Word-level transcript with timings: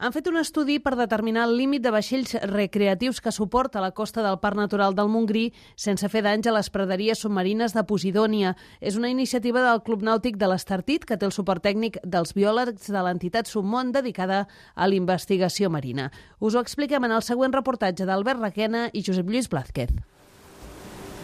Han 0.00 0.14
fet 0.14 0.30
un 0.30 0.38
estudi 0.40 0.78
per 0.80 0.94
determinar 0.96 1.42
el 1.44 1.58
límit 1.58 1.82
de 1.84 1.90
vaixells 1.92 2.30
recreatius 2.48 3.18
que 3.20 3.34
suporta 3.36 3.82
la 3.84 3.90
costa 3.92 4.22
del 4.24 4.38
Parc 4.40 4.56
Natural 4.56 4.94
del 4.96 5.10
Montgrí 5.12 5.50
sense 5.76 6.08
fer 6.08 6.22
danys 6.24 6.48
a 6.48 6.54
les 6.56 6.70
praderies 6.72 7.20
submarines 7.20 7.76
de 7.76 7.84
Posidònia. 7.84 8.54
És 8.80 8.96
una 8.96 9.10
iniciativa 9.12 9.60
del 9.60 9.82
Club 9.84 10.00
Nàutic 10.08 10.40
de 10.40 10.48
l'Estartit 10.48 11.04
que 11.04 11.20
té 11.20 11.28
el 11.28 11.36
suport 11.36 11.60
tècnic 11.60 12.00
dels 12.00 12.32
biòlegs 12.32 12.88
de 12.88 13.04
l'entitat 13.04 13.52
Submont 13.52 13.92
dedicada 13.92 14.46
a 14.72 14.88
la 14.88 14.96
investigació 14.96 15.68
marina. 15.68 16.08
Us 16.40 16.56
ho 16.56 16.64
expliquem 16.64 17.04
en 17.04 17.12
el 17.12 17.20
següent 17.20 17.52
reportatge 17.52 18.08
d'Albert 18.08 18.40
Raquena 18.40 18.88
i 18.96 19.04
Josep 19.04 19.28
Lluís 19.28 19.52
Blázquez. 19.52 19.92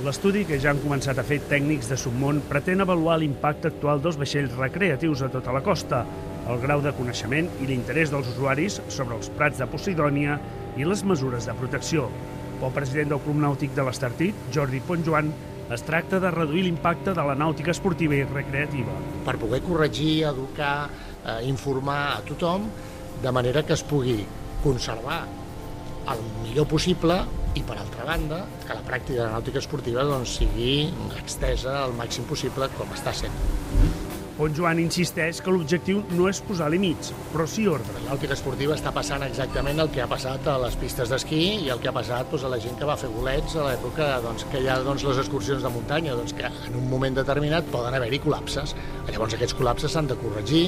L'estudi 0.00 0.46
que 0.48 0.56
ja 0.56 0.72
han 0.72 0.80
començat 0.80 1.20
a 1.20 1.28
fer 1.28 1.42
tècnics 1.44 1.92
de 1.92 2.00
Submont 2.00 2.40
pretén 2.48 2.80
avaluar 2.80 3.20
l'impacte 3.20 3.68
actual 3.68 4.00
dels 4.00 4.16
vaixells 4.16 4.56
recreatius 4.56 5.28
a 5.28 5.28
tota 5.28 5.52
la 5.52 5.60
costa 5.60 6.06
el 6.50 6.60
grau 6.62 6.82
de 6.82 6.92
coneixement 6.96 7.48
i 7.62 7.68
l'interès 7.68 8.10
dels 8.12 8.28
usuaris 8.34 8.80
sobre 8.88 9.16
els 9.18 9.30
prats 9.38 9.60
de 9.62 9.68
Posidònia 9.70 10.38
i 10.80 10.86
les 10.88 11.04
mesures 11.06 11.46
de 11.46 11.54
protecció. 11.58 12.08
Pel 12.60 12.74
president 12.74 13.12
del 13.12 13.22
Club 13.24 13.40
Nàutic 13.42 13.74
de 13.76 13.86
l'Estartit, 13.86 14.38
Jordi 14.54 14.80
Pontjoan, 14.86 15.30
es 15.72 15.84
tracta 15.86 16.18
de 16.20 16.30
reduir 16.30 16.64
l'impacte 16.66 17.14
de 17.16 17.24
la 17.24 17.36
nàutica 17.38 17.72
esportiva 17.72 18.16
i 18.18 18.24
recreativa. 18.28 18.94
Per 19.24 19.38
poder 19.40 19.62
corregir, 19.64 20.24
educar, 20.28 20.90
eh, 21.24 21.38
informar 21.48 22.16
a 22.16 22.20
tothom, 22.28 22.68
de 23.22 23.32
manera 23.32 23.62
que 23.62 23.72
es 23.72 23.82
pugui 23.82 24.26
conservar 24.62 25.22
el 26.12 26.22
millor 26.42 26.66
possible 26.66 27.22
i, 27.54 27.62
per 27.62 27.78
altra 27.78 28.04
banda, 28.04 28.44
que 28.66 28.74
la 28.74 28.84
pràctica 28.86 29.20
de 29.20 29.26
la 29.26 29.32
nàutica 29.36 29.62
esportiva 29.62 30.04
doncs, 30.04 30.38
sigui 30.40 30.92
extesa 31.20 31.84
al 31.84 31.94
màxim 31.98 32.26
possible 32.28 32.68
com 32.76 32.90
està 32.96 33.14
sent. 33.14 34.01
On 34.40 34.54
Joan 34.56 34.78
insisteix 34.80 35.42
que 35.44 35.52
l'objectiu 35.52 35.98
no 36.16 36.24
és 36.30 36.38
posar 36.40 36.70
límits, 36.72 37.10
però 37.34 37.44
sí 37.50 37.66
ordre. 37.68 37.92
La 37.98 38.14
nàutica 38.14 38.32
esportiva 38.32 38.72
està 38.78 38.88
passant 38.94 39.20
exactament 39.26 39.82
el 39.82 39.90
que 39.92 40.00
ha 40.00 40.08
passat 40.08 40.46
a 40.48 40.54
les 40.62 40.76
pistes 40.80 41.12
d'esquí 41.12 41.40
i 41.66 41.68
el 41.74 41.82
que 41.82 41.90
ha 41.90 41.92
passat 41.92 42.30
doncs, 42.32 42.46
a 42.48 42.52
la 42.54 42.60
gent 42.62 42.78
que 42.80 42.88
va 42.88 42.96
fer 42.96 43.10
bolets 43.12 43.58
a 43.60 43.66
l'època 43.66 44.08
doncs, 44.24 44.46
que 44.48 44.62
hi 44.64 44.70
ha 44.72 44.78
doncs, 44.80 45.04
les 45.04 45.20
excursions 45.20 45.62
de 45.62 45.72
muntanya, 45.74 46.16
doncs, 46.16 46.32
que 46.38 46.48
en 46.48 46.80
un 46.80 46.88
moment 46.88 47.20
determinat 47.20 47.68
poden 47.74 47.92
haver-hi 47.98 48.22
col·lapses. 48.24 48.72
Llavors 49.10 49.36
aquests 49.36 49.58
col·lapses 49.58 49.92
s'han 49.92 50.08
de 50.08 50.16
corregir, 50.22 50.64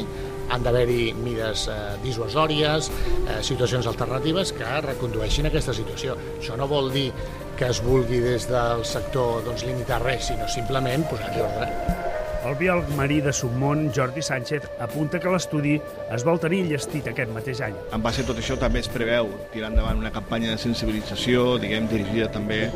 han 0.52 0.66
d'haver-hi 0.66 1.14
mides 1.24 1.68
eh, 1.72 1.78
dissuasòries, 2.04 2.90
eh, 3.24 3.38
situacions 3.40 3.88
alternatives 3.88 4.52
que 4.58 4.80
recondueixin 4.84 5.48
aquesta 5.48 5.72
situació. 5.72 6.18
Això 6.36 6.60
no 6.60 6.68
vol 6.68 6.92
dir 6.92 7.08
que 7.56 7.72
es 7.72 7.80
vulgui 7.80 8.20
des 8.20 8.44
del 8.50 8.84
sector 8.84 9.40
doncs, 9.48 9.64
limitar 9.64 10.02
res, 10.04 10.28
sinó 10.28 10.50
simplement 10.52 11.08
posar-hi 11.08 11.48
ordre. 11.48 12.13
El 12.44 12.58
biòleg 12.60 12.90
marí 12.92 13.22
de 13.24 13.32
Submont, 13.32 13.86
Jordi 13.96 14.20
Sánchez, 14.20 14.66
apunta 14.84 15.16
que 15.16 15.30
l'estudi 15.32 15.78
es 16.12 16.24
vol 16.28 16.36
tenir 16.42 16.58
llestit 16.68 17.06
aquest 17.08 17.30
mateix 17.32 17.62
any. 17.64 17.78
En 17.96 18.04
base 18.04 18.20
a 18.20 18.28
tot 18.28 18.36
això 18.42 18.58
també 18.60 18.82
es 18.84 18.88
preveu 18.92 19.30
tirar 19.54 19.70
endavant 19.72 20.02
una 20.02 20.10
campanya 20.12 20.50
de 20.52 20.58
sensibilització, 20.60 21.54
diguem, 21.62 21.88
dirigida 21.88 22.28
també 22.34 22.66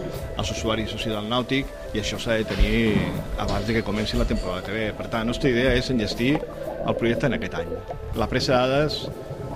als 0.41 0.55
usuaris 0.56 0.89
social 0.96 1.28
nàutic, 1.28 1.69
i 1.92 2.00
això 2.00 2.16
s'ha 2.16 2.39
de 2.41 2.48
tenir 2.48 2.80
abans 3.36 3.69
de 3.69 3.77
que 3.77 3.84
comenci 3.84 4.16
la 4.16 4.24
temporada 4.30 4.64
TV. 4.70 4.89
Per 4.96 5.11
tant, 5.11 5.27
la 5.27 5.34
nostra 5.34 5.52
idea 5.52 5.77
és 5.77 5.92
enllestir 5.92 6.39
el 6.39 6.96
projecte 6.96 7.28
en 7.28 7.36
aquest 7.36 7.61
any. 7.61 7.77
La 8.16 8.33
pressa 8.33 8.56
de 8.56 8.72
dades 8.72 9.02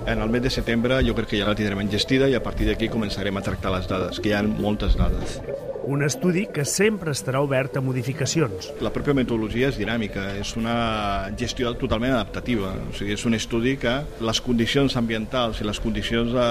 en 0.07 0.21
el 0.21 0.29
mes 0.29 0.43
de 0.43 0.49
setembre 0.49 1.01
jo 1.05 1.15
crec 1.15 1.33
que 1.33 1.41
ja 1.41 1.49
la 1.49 1.55
tindrem 1.55 1.83
engestida 1.85 2.29
i 2.29 2.35
a 2.35 2.43
partir 2.43 2.67
d'aquí 2.69 2.89
començarem 2.91 3.37
a 3.37 3.45
tractar 3.45 3.71
les 3.75 3.87
dades, 3.87 4.19
que 4.19 4.31
hi 4.31 4.37
ha 4.37 4.43
moltes 4.43 4.97
dades 4.99 5.39
un 5.83 6.03
estudi 6.03 6.45
que 6.47 6.63
sempre 6.63 7.11
estarà 7.11 7.41
obert 7.43 7.75
a 7.75 7.81
modificacions. 7.83 8.69
La 8.79 8.91
pròpia 8.95 9.15
metodologia 9.17 9.67
és 9.67 9.75
dinàmica, 9.75 10.29
és 10.39 10.53
una 10.55 11.27
gestió 11.39 11.73
totalment 11.75 12.15
adaptativa, 12.15 12.71
o 12.87 12.95
sigui, 12.95 13.17
és 13.17 13.25
un 13.27 13.35
estudi 13.35 13.75
que 13.81 13.97
les 14.23 14.41
condicions 14.45 14.95
ambientals 14.95 15.59
i 15.59 15.67
les 15.67 15.81
condicions 15.83 16.31
de, 16.31 16.47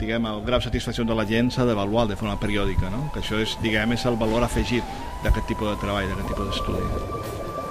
diguem, 0.00 0.26
el 0.32 0.42
grau 0.46 0.62
de 0.62 0.70
satisfacció 0.70 1.04
de 1.04 1.16
la 1.18 1.26
gent 1.28 1.52
s'ha 1.52 1.68
d'avaluar 1.68 2.08
de 2.08 2.16
forma 2.16 2.38
periòdica, 2.40 2.90
no? 2.94 3.10
que 3.12 3.20
això 3.20 3.40
és, 3.42 3.56
diguem, 3.64 3.92
és 3.98 4.08
el 4.08 4.16
valor 4.20 4.48
afegit 4.48 4.96
d'aquest 5.24 5.52
tipus 5.52 5.74
de 5.74 5.80
treball, 5.84 6.08
d'aquest 6.08 6.32
tipus 6.32 6.52
d'estudi. 6.52 7.17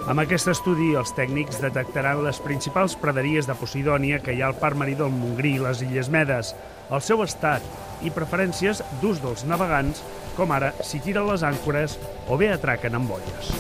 Amb 0.07 0.21
aquest 0.21 0.47
estudi, 0.47 0.93
els 0.95 1.09
tècnics 1.11 1.57
detectaran 1.59 2.21
les 2.23 2.37
principals 2.39 2.93
praderies 2.95 3.49
de 3.49 3.55
Posidònia 3.59 4.21
que 4.23 4.31
hi 4.37 4.39
ha 4.39 4.47
al 4.47 4.55
Parc 4.61 4.79
Marí 4.79 4.95
del 4.95 5.11
Montgrí 5.11 5.57
i 5.57 5.63
les 5.65 5.81
Illes 5.83 6.07
Medes, 6.13 6.53
el 6.87 7.03
seu 7.03 7.25
estat 7.25 7.65
i 8.07 8.13
preferències 8.15 8.79
d'ús 9.01 9.19
dels 9.19 9.43
navegants 9.51 9.99
com 10.39 10.55
ara 10.55 10.71
si 10.79 11.03
tiren 11.03 11.27
les 11.27 11.43
àncores 11.43 11.99
o 12.31 12.39
bé 12.39 12.53
atraquen 12.55 12.95
amb 12.95 13.17
boies. 13.17 13.51